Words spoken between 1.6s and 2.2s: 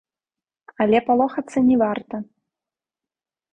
не варта.